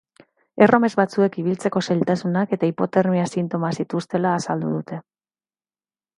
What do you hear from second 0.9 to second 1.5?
batzuek